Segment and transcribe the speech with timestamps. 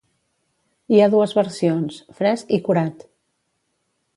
[0.95, 3.07] Hi ha dues versions; fresc i curat.